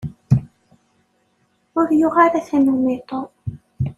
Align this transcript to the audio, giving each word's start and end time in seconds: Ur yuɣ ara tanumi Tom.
Ur 1.79 1.87
yuɣ 1.99 2.15
ara 2.25 2.45
tanumi 2.47 2.97
Tom. 3.09 3.29